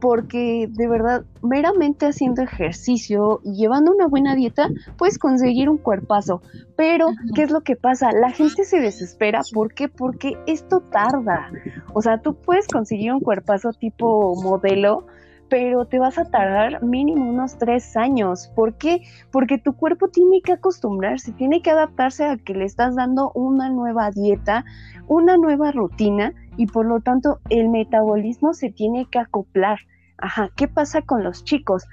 [0.00, 6.42] porque de verdad, meramente haciendo ejercicio y llevando una buena dieta, puedes conseguir un cuerpazo.
[6.76, 8.12] Pero, ¿qué es lo que pasa?
[8.12, 9.40] La gente se desespera.
[9.52, 9.88] ¿Por qué?
[9.88, 11.50] Porque esto tarda.
[11.92, 15.06] O sea, tú puedes conseguir un cuerpazo tipo modelo,
[15.48, 18.50] pero te vas a tardar mínimo unos tres años.
[18.54, 19.02] ¿Por qué?
[19.30, 23.68] Porque tu cuerpo tiene que acostumbrarse, tiene que adaptarse a que le estás dando una
[23.68, 24.64] nueva dieta,
[25.06, 29.78] una nueva rutina y por lo tanto el metabolismo se tiene que acoplar.
[30.18, 31.84] Ajá, ¿qué pasa con los chicos?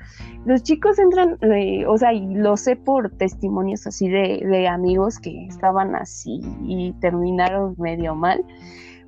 [0.45, 5.19] Los chicos entran, eh, o sea, y lo sé por testimonios así de, de, amigos
[5.19, 8.45] que estaban así y terminaron medio mal.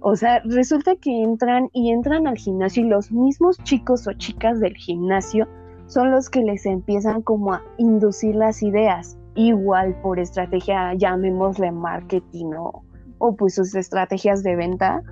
[0.01, 4.59] O sea, resulta que entran y entran al gimnasio y los mismos chicos o chicas
[4.59, 5.47] del gimnasio
[5.87, 12.51] son los que les empiezan como a inducir las ideas, igual por estrategia, llamémosle marketing
[12.57, 12.83] o,
[13.19, 15.03] o pues sus estrategias de venta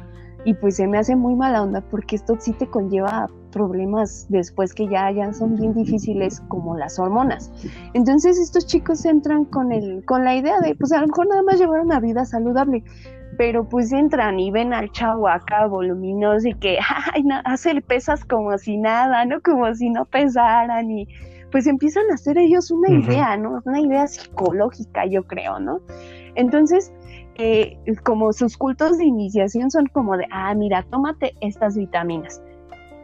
[0.43, 4.73] y pues se me hace muy mala onda porque esto sí te conlleva problemas después
[4.73, 7.51] que ya, ya son bien difíciles como las hormonas.
[7.93, 11.43] Entonces estos chicos entran con, el, con la idea de pues a lo mejor nada
[11.43, 12.83] más llevar una vida saludable,
[13.37, 16.77] pero pues entran y ven al chavo acá voluminoso y que
[17.13, 19.41] ay, hace pesas como si nada, ¿no?
[19.41, 21.07] Como si no pesaran y
[21.51, 23.61] pues empiezan a hacer ellos una idea, ¿no?
[23.65, 25.81] Una idea psicológica, yo creo, ¿no?
[26.35, 26.93] Entonces,
[27.35, 32.41] eh, como sus cultos de iniciación son como de, ah, mira, tómate estas vitaminas.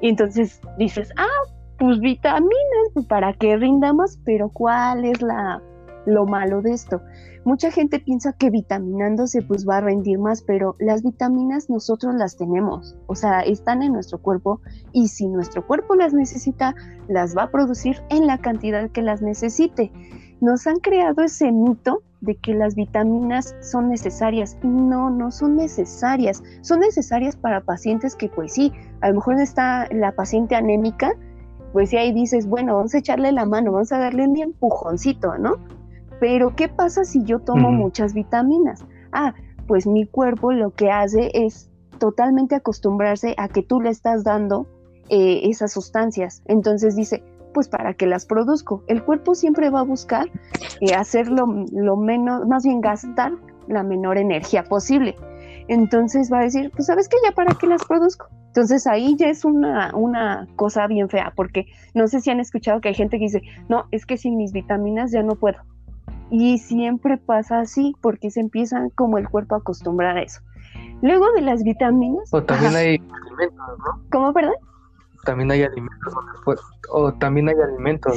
[0.02, 5.62] Y entonces dices, ah, pues vitaminas, pues, para que rinda más, pero ¿cuál es la,
[6.06, 7.02] lo malo de esto?
[7.48, 12.36] Mucha gente piensa que vitaminándose pues va a rendir más, pero las vitaminas nosotros las
[12.36, 14.60] tenemos, o sea, están en nuestro cuerpo
[14.92, 16.76] y si nuestro cuerpo las necesita,
[17.08, 19.94] las va a producir en la cantidad que las necesite.
[20.42, 24.58] Nos han creado ese mito de que las vitaminas son necesarias.
[24.64, 26.44] No, no son necesarias.
[26.62, 31.12] Son necesarias para pacientes que pues sí, a lo mejor está la paciente anémica,
[31.74, 35.38] pues sí ahí dices, bueno, vamos a echarle la mano, vamos a darle un empujoncito,
[35.38, 35.58] ¿no?
[36.20, 38.84] Pero ¿qué pasa si yo tomo muchas vitaminas?
[39.12, 39.34] Ah,
[39.68, 44.66] pues mi cuerpo lo que hace es totalmente acostumbrarse a que tú le estás dando
[45.10, 46.42] eh, esas sustancias.
[46.46, 47.24] Entonces dice,
[47.58, 48.84] pues para que las produzco.
[48.86, 50.30] El cuerpo siempre va a buscar
[50.80, 53.32] eh, hacer lo, menos, más bien gastar
[53.68, 55.16] la menor energía posible.
[55.68, 58.28] Entonces va a decir, pues sabes que ya para qué las produzco.
[58.46, 61.66] Entonces ahí ya es una, una cosa bien fea, porque
[61.96, 64.52] no sé si han escuchado que hay gente que dice, no, es que sin mis
[64.52, 65.58] vitaminas ya no puedo.
[66.30, 70.42] Y siempre pasa así, porque se empiezan como el cuerpo a acostumbrar a eso.
[71.02, 72.32] Luego de las vitaminas.
[72.32, 74.04] O también hay alimentos, ¿no?
[74.12, 74.54] ¿Cómo, perdón?
[75.28, 78.16] También hay alimentos donde o también hay alimentos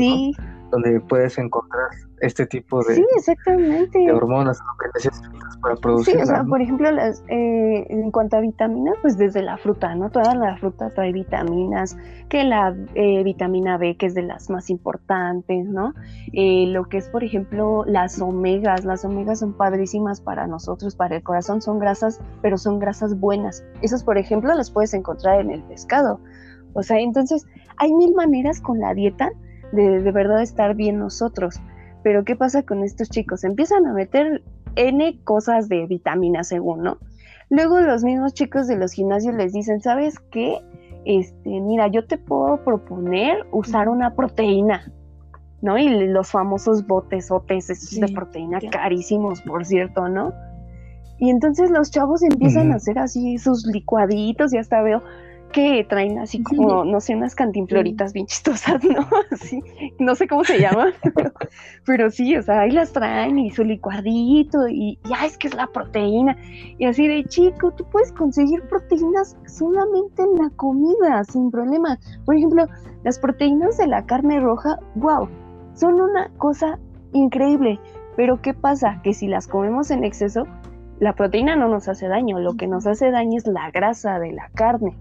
[0.70, 1.88] donde puedes encontrar
[2.20, 3.98] este tipo de, sí, exactamente.
[3.98, 6.14] de hormonas que necesitas para producir.
[6.14, 9.94] Sí, o sea, por ejemplo, las, eh, en cuanto a vitaminas, pues desde la fruta,
[9.94, 10.10] ¿no?
[10.10, 11.96] Toda la fruta trae vitaminas,
[12.28, 15.94] que la eh, vitamina B, que es de las más importantes, ¿no?
[16.32, 21.16] Eh, lo que es, por ejemplo, las omegas, las omegas son padrísimas para nosotros, para
[21.16, 23.64] el corazón, son grasas, pero son grasas buenas.
[23.82, 26.20] Esas, por ejemplo, las puedes encontrar en el pescado.
[26.72, 29.30] O sea, entonces hay mil maneras con la dieta
[29.72, 31.60] de de verdad estar bien nosotros.
[32.02, 33.44] Pero ¿qué pasa con estos chicos?
[33.44, 34.42] Empiezan a meter
[34.76, 36.98] N cosas de vitaminas según, ¿no?
[37.50, 40.58] Luego los mismos chicos de los gimnasios les dicen, ¿sabes qué?
[41.04, 44.92] Este, mira, yo te puedo proponer usar una proteína.
[45.62, 45.76] ¿no?
[45.78, 50.32] Y los famosos botes, otes, esos de proteína carísimos, por cierto, ¿no?
[51.18, 55.02] Y entonces los chavos empiezan a hacer así sus licuaditos, y hasta veo
[55.50, 59.06] que traen así como, no sé, unas cantimploritas bien chistosas, ¿no?
[59.30, 59.62] Así,
[59.98, 60.92] no sé cómo se llaman,
[61.84, 65.54] pero, sí, o sea, ahí las traen y su licuadito y ya es que es
[65.54, 66.36] la proteína.
[66.78, 71.98] Y así de chico, tú puedes conseguir proteínas solamente en la comida, sin problema.
[72.24, 72.66] Por ejemplo,
[73.04, 75.28] las proteínas de la carne roja, wow,
[75.74, 76.78] son una cosa
[77.12, 77.78] increíble.
[78.16, 79.00] Pero ¿qué pasa?
[79.02, 80.46] Que si las comemos en exceso,
[80.98, 84.32] la proteína no nos hace daño, lo que nos hace daño es la grasa de
[84.32, 84.94] la carne.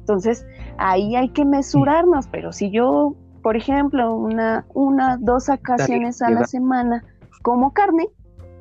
[0.00, 0.46] Entonces,
[0.78, 6.44] ahí hay que mesurarnos, pero si yo, por ejemplo, una, una, dos ocasiones a la
[6.46, 7.04] semana
[7.42, 8.08] como carne,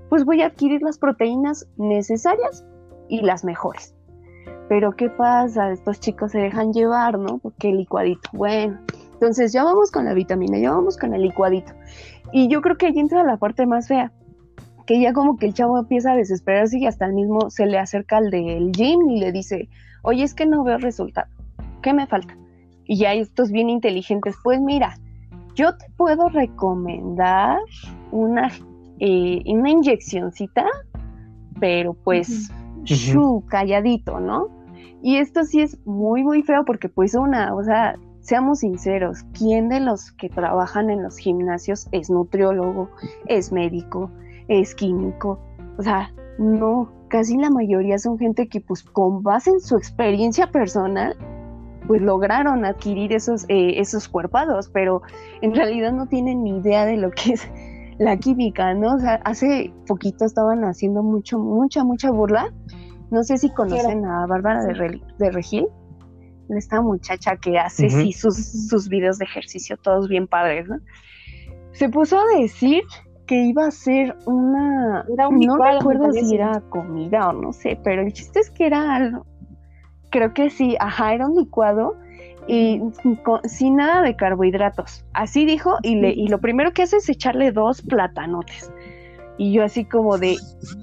[0.09, 2.65] pues voy a adquirir las proteínas necesarias
[3.07, 3.95] y las mejores.
[4.67, 5.71] Pero ¿qué pasa?
[5.71, 7.39] Estos chicos se dejan llevar, ¿no?
[7.39, 8.29] Porque el licuadito.
[8.33, 8.79] Bueno,
[9.13, 11.73] entonces ya vamos con la vitamina, ya vamos con el licuadito.
[12.31, 14.11] Y yo creo que ahí entra la parte más fea,
[14.89, 17.77] que ya como que el chavo empieza a desesperarse y hasta el mismo se le
[17.77, 19.69] acerca al del gym y le dice,
[20.01, 21.27] oye, es que no veo resultado.
[21.83, 22.35] ¿qué me falta?
[22.85, 24.97] Y ya estos bien inteligentes, pues mira,
[25.53, 27.59] yo te puedo recomendar
[28.09, 28.51] una,
[28.99, 30.65] eh, una inyeccióncita,
[31.59, 32.49] pero pues,
[33.47, 34.47] calladito, ¿no?
[35.03, 39.69] Y esto sí es muy, muy feo porque pues una, o sea, seamos sinceros, ¿quién
[39.69, 42.89] de los que trabajan en los gimnasios es nutriólogo,
[43.27, 44.09] es médico,
[44.49, 45.39] es químico?
[45.77, 50.51] O sea, no, casi la mayoría son gente que pues con base en su experiencia
[50.51, 51.15] personal
[51.87, 55.01] pues lograron adquirir esos, eh, esos cuerpados, pero
[55.41, 57.49] en realidad no tienen ni idea de lo que es
[57.97, 58.95] la química, ¿no?
[58.95, 62.53] O sea, hace poquito estaban haciendo mucho, mucha, mucha burla.
[63.09, 65.67] No sé si conocen a Bárbara de, de Regil,
[66.49, 70.77] esta muchacha que hace sí sus, sus videos de ejercicio, todos bien padres, ¿no?
[71.71, 72.83] Se puso a decir
[73.29, 75.05] que iba a ser una...
[75.05, 79.27] no recuerdo si era comida o no sé, pero el chiste es que era algo,
[80.09, 81.95] creo que sí, ajá, era un licuado
[82.47, 82.81] y
[83.43, 85.05] sin nada de carbohidratos.
[85.13, 88.71] Así dijo, y, le, y lo primero que hace es echarle dos platanotes.
[89.37, 90.35] Y yo así como de,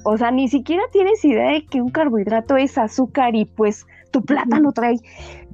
[0.04, 4.24] o sea, ni siquiera tienes idea de que un carbohidrato es azúcar y pues tu
[4.24, 4.96] plátano trae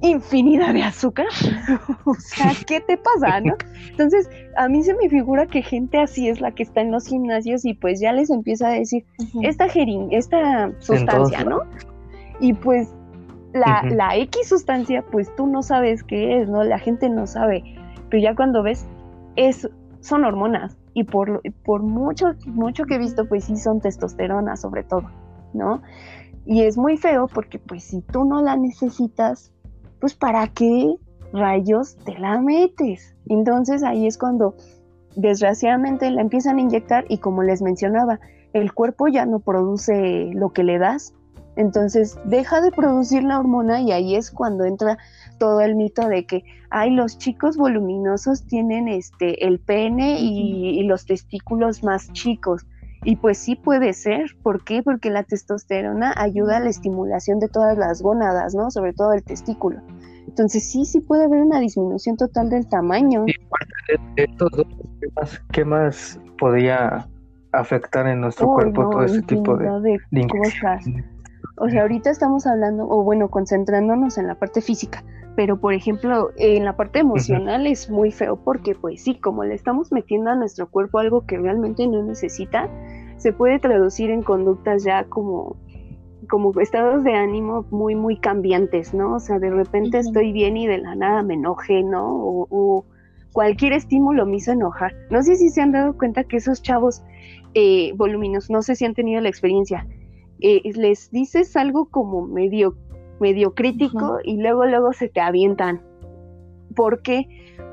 [0.01, 1.25] infinidad de azúcar.
[2.05, 3.55] o sea, ¿qué te pasa, no?
[3.89, 7.07] Entonces, a mí se me figura que gente así es la que está en los
[7.07, 9.05] gimnasios y pues ya les empieza a decir,
[9.41, 11.63] esta gerin esta sustancia, ¿no?
[12.39, 12.87] Y pues
[13.53, 16.63] la, la X sustancia, pues tú no sabes qué es, ¿no?
[16.63, 17.63] La gente no sabe,
[18.09, 18.87] pero ya cuando ves,
[19.35, 24.55] es, son hormonas y por, por mucho, mucho que he visto, pues sí son testosterona
[24.55, 25.09] sobre todo,
[25.53, 25.81] ¿no?
[26.45, 29.51] Y es muy feo porque pues si tú no la necesitas,
[29.99, 30.95] pues ¿para qué
[31.31, 33.15] rayos te la metes?
[33.27, 34.55] Entonces ahí es cuando
[35.15, 38.19] desgraciadamente la empiezan a inyectar y como les mencionaba,
[38.53, 41.13] el cuerpo ya no produce lo que le das,
[41.55, 44.97] entonces deja de producir la hormona y ahí es cuando entra
[45.37, 51.05] todo el mito de que ay los chicos voluminosos tienen este el pene y, los
[51.05, 52.65] testículos más chicos.
[53.03, 54.35] Y pues sí puede ser.
[54.41, 54.81] ¿Por qué?
[54.83, 58.71] Porque la testosterona ayuda a la estimulación de todas las gónadas, ¿no?
[58.71, 59.81] Sobre todo el testículo.
[60.27, 63.25] Entonces sí, sí puede haber una disminución total del tamaño.
[65.51, 67.07] ¿qué más, podría
[67.51, 70.85] afectar en nuestro cuerpo todo ese tipo de, de cosas?
[71.55, 75.03] O sea, ahorita estamos hablando, o bueno, concentrándonos en la parte física,
[75.35, 79.53] pero por ejemplo, en la parte emocional es muy feo porque pues sí, como le
[79.53, 82.69] estamos metiendo a nuestro cuerpo algo que realmente no necesita,
[83.17, 85.57] se puede traducir en conductas ya como
[86.29, 89.15] como estados de ánimo muy muy cambiantes, ¿no?
[89.15, 92.05] O sea, de repente estoy bien y de la nada me enoje, ¿no?
[92.05, 92.85] O,
[93.33, 94.93] cualquier estímulo me hizo enojar.
[95.09, 97.01] No sé si se han dado cuenta que esos chavos
[97.55, 99.87] eh, voluminosos, no sé si han tenido la experiencia,
[100.43, 102.75] eh, les dices algo como medio,
[103.19, 105.81] medio crítico y luego, luego se te avientan.
[106.75, 107.27] ¿Por qué?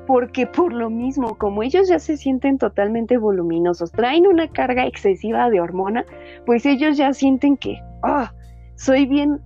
[0.06, 5.50] Porque por lo mismo, como ellos ya se sienten totalmente voluminosos, traen una carga excesiva
[5.50, 6.04] de hormona,
[6.46, 8.32] pues ellos ya sienten que, ah,
[8.76, 9.40] soy bien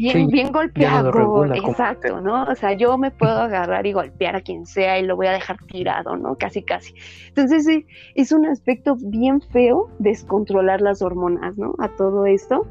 [0.00, 2.44] bien, bien golpeado, exacto, ¿no?
[2.44, 5.32] O sea, yo me puedo agarrar y golpear a quien sea y lo voy a
[5.32, 6.36] dejar tirado, ¿no?
[6.36, 6.94] Casi, casi.
[7.28, 11.74] Entonces, sí, es un aspecto bien feo descontrolar las hormonas, ¿no?
[11.78, 12.66] A todo esto.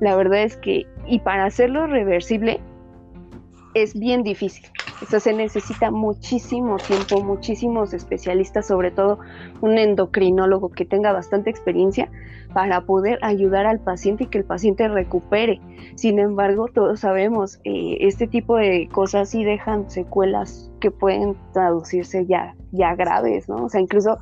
[0.00, 2.60] La verdad es que, y para hacerlo reversible,
[3.74, 4.66] es bien difícil.
[5.02, 9.18] O sea, se necesita muchísimo tiempo, muchísimos especialistas, sobre todo
[9.60, 12.10] un endocrinólogo que tenga bastante experiencia
[12.52, 15.60] para poder ayudar al paciente y que el paciente recupere.
[15.94, 22.26] Sin embargo, todos sabemos, eh, este tipo de cosas sí dejan secuelas que pueden traducirse
[22.26, 23.64] ya, ya graves, ¿no?
[23.64, 24.18] O sea, incluso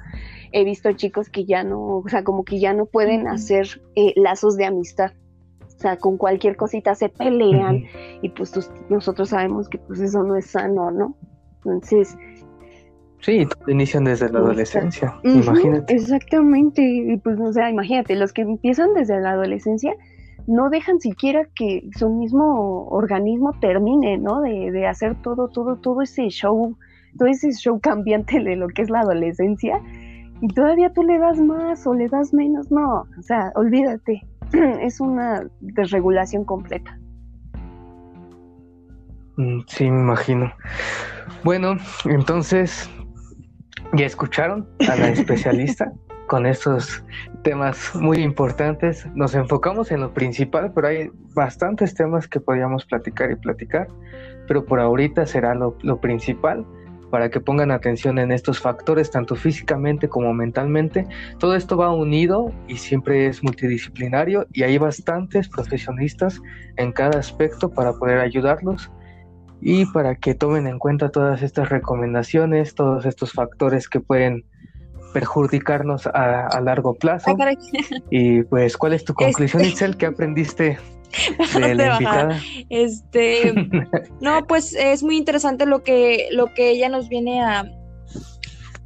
[0.53, 4.13] he visto chicos que ya no, o sea, como que ya no pueden hacer eh,
[4.17, 5.13] lazos de amistad
[5.79, 7.85] o sea, con cualquier cosita se pelean
[8.21, 8.53] y pues
[8.89, 11.15] nosotros sabemos que pues eso no es sano, ¿no?
[11.59, 12.19] Entonces...
[13.21, 15.95] Sí, inician desde la adolescencia, imagínate.
[15.95, 19.95] Exactamente, y pues o sea, imagínate, los que empiezan desde la adolescencia
[20.49, 24.41] no dejan siquiera que su mismo organismo termine, ¿no?
[24.41, 26.77] De, de hacer todo, todo, todo ese show,
[27.19, 29.81] todo ese show cambiante de lo que es la adolescencia,
[30.41, 34.23] y todavía tú le das más o le das menos, no, o sea, olvídate.
[34.81, 36.99] es una desregulación completa.
[39.37, 40.53] Mm, sí, me imagino.
[41.45, 42.91] Bueno, entonces,
[43.93, 45.93] ya escucharon a la especialista
[46.27, 47.05] con estos
[47.43, 49.07] temas muy importantes.
[49.15, 53.89] Nos enfocamos en lo principal, pero hay bastantes temas que podríamos platicar y platicar,
[54.47, 56.67] pero por ahorita será lo, lo principal
[57.11, 61.07] para que pongan atención en estos factores, tanto físicamente como mentalmente.
[61.39, 66.41] Todo esto va unido y siempre es multidisciplinario y hay bastantes profesionistas
[66.77, 68.91] en cada aspecto para poder ayudarlos
[69.61, 74.45] y para que tomen en cuenta todas estas recomendaciones, todos estos factores que pueden
[75.13, 77.35] perjudicarnos a, largo plazo.
[78.11, 79.73] y pues, ¿cuál es tu conclusión, este...
[79.73, 79.97] Itzel?
[79.97, 80.79] ¿Qué aprendiste
[82.71, 83.53] Este,
[84.21, 87.71] no, pues es muy interesante lo que, lo que ella nos viene a,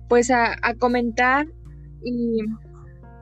[0.09, 1.47] pues a, comentar.
[2.05, 2.41] Y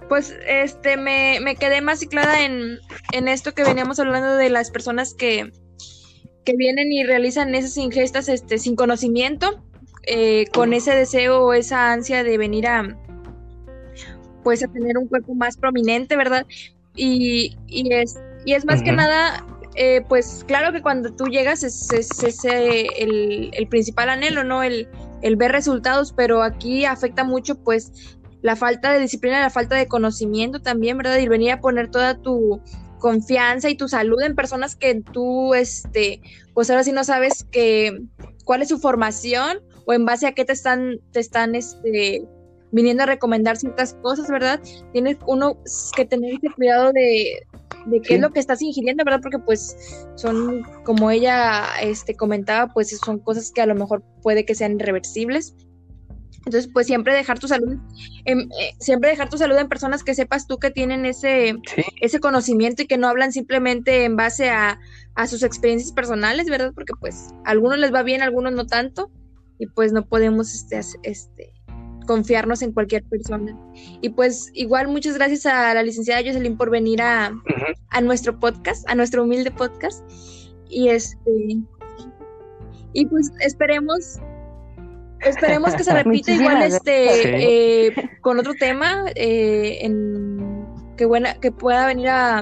[0.08, 2.78] pues este me, quedé más ciclada en,
[3.12, 5.52] en, esto que veníamos hablando de las personas que,
[6.44, 9.62] que vienen y realizan esas ingestas este, sin conocimiento,
[10.06, 12.96] eh, con ese deseo o esa ansia de venir a
[14.42, 16.46] pues a tener un cuerpo más prominente, ¿verdad?
[16.96, 19.44] Y, y es y es más que nada,
[19.76, 24.62] eh, pues claro que cuando tú llegas es, es, el, el, principal anhelo, ¿no?
[24.62, 24.88] El,
[25.22, 29.86] el ver resultados, pero aquí afecta mucho pues la falta de disciplina, la falta de
[29.86, 31.18] conocimiento también, ¿verdad?
[31.18, 32.60] Y venir a poner toda tu
[32.98, 36.20] confianza y tu salud en personas que tú, este,
[36.54, 38.00] pues ahora sí no sabes que,
[38.44, 42.24] cuál es su formación o en base a qué te están, te están, este,
[42.72, 44.60] viniendo a recomendar ciertas cosas, ¿verdad?
[44.92, 45.58] Tienes uno
[45.96, 47.46] que tener ese cuidado de,
[47.86, 49.20] de qué es lo que estás ingiriendo, ¿verdad?
[49.22, 49.76] Porque pues
[50.16, 54.72] son, como ella este, comentaba, pues son cosas que a lo mejor puede que sean
[54.72, 55.54] irreversibles.
[56.46, 57.76] Entonces, pues siempre dejar tu salud,
[58.24, 61.54] en, eh, siempre dejar tu salud en personas que sepas tú que tienen ese,
[62.00, 64.80] ese conocimiento y que no hablan simplemente en base a,
[65.16, 66.72] a, sus experiencias personales, ¿verdad?
[66.74, 69.10] Porque pues a algunos les va bien, a algunos no tanto,
[69.58, 71.52] y pues no podemos este, este,
[72.06, 73.56] confiarnos en cualquier persona.
[74.00, 77.32] Y pues igual muchas gracias a la licenciada Jocelyn por venir a,
[77.90, 80.04] a nuestro podcast, a nuestro humilde podcast.
[80.68, 81.58] Y este
[82.92, 84.18] y pues esperemos
[85.20, 91.52] esperemos que se repita igual este eh, con otro tema eh, en que buena que
[91.52, 92.38] pueda venir a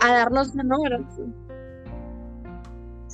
[0.00, 0.76] a darnos ¿no?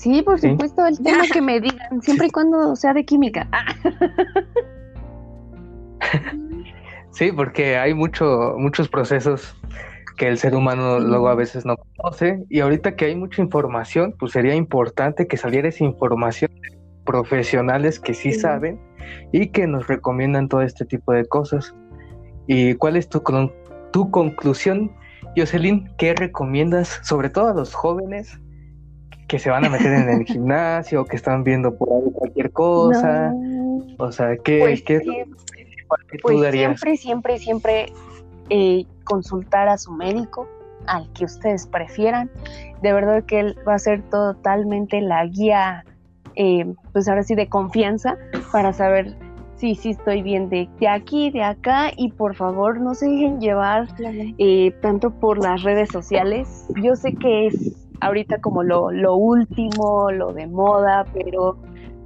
[0.01, 3.47] Sí, por supuesto, el tema que me digan, siempre y cuando sea de química.
[7.11, 9.55] Sí, porque hay mucho, muchos procesos
[10.17, 14.15] que el ser humano luego a veces no conoce y ahorita que hay mucha información,
[14.19, 18.81] pues sería importante que saliera esa información de profesionales que sí, saben
[19.33, 21.75] y que nos recomiendan todo este tipo de cosas.
[22.47, 23.23] ¿Y cuál es tu,
[23.93, 24.93] tu conclusión,
[25.37, 25.91] Jocelyn?
[25.99, 28.41] ¿Qué recomiendas, sobre todo a los jóvenes,
[29.31, 33.33] que se van a meter en el gimnasio, que están viendo por ahí cualquier cosa.
[33.99, 35.25] O sea, ¿qué, pues, qué
[36.21, 37.87] pues Siempre, siempre, siempre
[38.49, 40.49] eh, consultar a su médico,
[40.87, 42.29] al que ustedes prefieran.
[42.83, 45.85] De verdad que él va a ser totalmente la guía,
[46.35, 48.17] eh, pues ahora sí, de confianza
[48.51, 49.15] para saber
[49.55, 53.41] si sí, estoy bien de, de, aquí, de acá, y por favor no se dejen
[53.41, 53.87] llevar
[54.39, 56.67] eh, tanto por las redes sociales.
[56.83, 61.59] Yo sé que es ahorita como lo, lo último, lo de moda, pero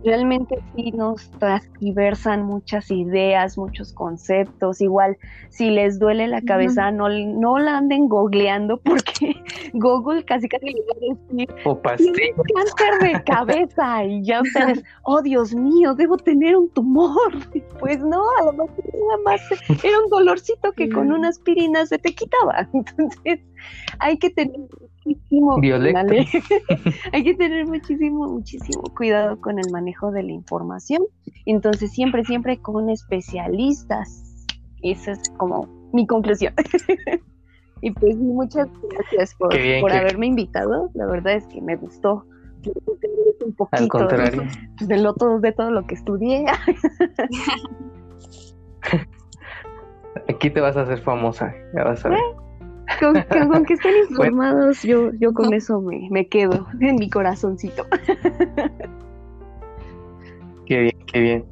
[0.05, 4.81] realmente sí nos transversan muchas ideas, muchos conceptos.
[4.81, 5.17] Igual,
[5.49, 9.35] si les duele la cabeza, no, no la anden googleando porque
[9.73, 15.23] Google casi casi les va a decir o cáncer de cabeza y ya ustedes, oh
[15.23, 17.15] Dios mío, debo tener un tumor.
[17.81, 19.41] Pues no, a lo mejor nada más
[19.83, 22.69] era un dolorcito que con una aspirina se te quitaba.
[22.73, 23.41] Entonces,
[23.99, 24.57] hay que tener
[25.05, 25.57] muchísimo.
[27.13, 31.03] hay que tener muchísimo, muchísimo cuidado con el manejo de la información.
[31.47, 34.47] Entonces, siempre, siempre con especialistas.
[34.83, 36.55] Esa es como mi conclusión.
[37.81, 40.91] y pues muchas gracias por, por haberme invitado.
[40.95, 42.25] La verdad es que me gustó
[43.45, 44.43] un poquito Al contrario.
[44.81, 46.45] de, lo, todo, de todo lo que estudié.
[50.29, 52.19] Aquí te vas a hacer famosa, ya vas a ver.
[53.01, 53.15] Con,
[53.65, 57.87] que estén informados, yo, yo con eso me, me quedo en mi corazoncito.
[60.67, 61.45] Qué bien, qué bien.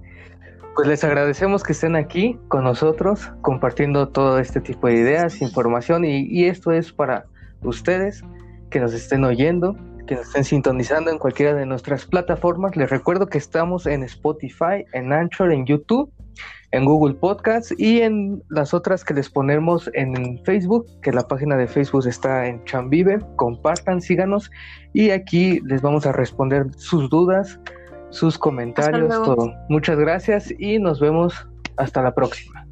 [0.74, 6.06] Pues les agradecemos que estén aquí con nosotros compartiendo todo este tipo de ideas, información
[6.06, 7.26] y, y esto es para
[7.62, 8.24] ustedes
[8.70, 9.76] que nos estén oyendo,
[10.06, 12.74] que nos estén sintonizando en cualquiera de nuestras plataformas.
[12.74, 16.10] Les recuerdo que estamos en Spotify, en Anchor, en YouTube
[16.72, 21.56] en Google Podcasts y en las otras que les ponemos en Facebook, que la página
[21.56, 23.18] de Facebook está en Chambive.
[23.36, 24.50] Compartan, síganos
[24.92, 27.60] y aquí les vamos a responder sus dudas,
[28.10, 29.52] sus comentarios, todo.
[29.68, 31.46] Muchas gracias y nos vemos
[31.76, 32.66] hasta la próxima.